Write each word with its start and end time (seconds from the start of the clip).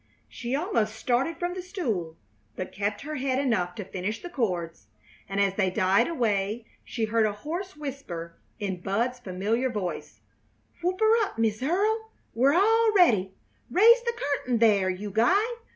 She 0.27 0.55
almost 0.55 0.95
started 0.95 1.37
from 1.37 1.53
the 1.53 1.61
stool, 1.61 2.17
but 2.55 2.71
kept 2.71 3.01
her 3.01 3.17
head 3.17 3.37
enough 3.37 3.75
to 3.75 3.85
finish 3.85 4.19
the 4.19 4.31
chords, 4.31 4.87
and 5.29 5.39
as 5.39 5.53
they 5.53 5.69
died 5.69 6.07
away 6.07 6.65
she 6.83 7.05
heard 7.05 7.27
a 7.27 7.31
hoarse 7.31 7.77
whisper 7.77 8.35
in 8.57 8.81
Bud's 8.81 9.19
familiar 9.19 9.69
voice: 9.69 10.19
"Whoop 10.81 10.99
her 11.01 11.17
up, 11.23 11.37
Miss 11.37 11.61
Earle. 11.61 12.09
We're 12.33 12.55
all 12.55 12.91
ready. 12.95 13.35
Raise 13.69 14.01
the 14.01 14.13
curtain 14.43 14.57
there, 14.57 14.89
you 14.89 15.11
guy. 15.11 15.43